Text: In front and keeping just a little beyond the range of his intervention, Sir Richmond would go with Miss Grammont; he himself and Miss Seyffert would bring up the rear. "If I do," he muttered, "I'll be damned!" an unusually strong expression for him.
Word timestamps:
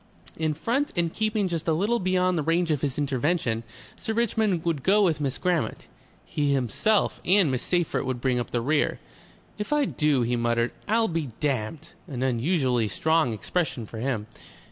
In 0.35 0.55
front 0.55 0.91
and 0.95 1.13
keeping 1.13 1.47
just 1.47 1.67
a 1.67 1.73
little 1.73 1.99
beyond 1.99 2.35
the 2.35 2.41
range 2.41 2.71
of 2.71 2.81
his 2.81 2.97
intervention, 2.97 3.61
Sir 3.95 4.13
Richmond 4.13 4.65
would 4.65 4.81
go 4.81 5.03
with 5.03 5.21
Miss 5.21 5.37
Grammont; 5.37 5.87
he 6.25 6.53
himself 6.53 7.21
and 7.23 7.51
Miss 7.51 7.61
Seyffert 7.61 8.03
would 8.07 8.19
bring 8.19 8.39
up 8.39 8.49
the 8.49 8.61
rear. 8.61 8.99
"If 9.59 9.71
I 9.71 9.85
do," 9.85 10.23
he 10.23 10.35
muttered, 10.35 10.71
"I'll 10.87 11.07
be 11.07 11.29
damned!" 11.39 11.89
an 12.07 12.23
unusually 12.23 12.87
strong 12.87 13.31
expression 13.31 13.85
for 13.85 13.99
him. 13.99 14.25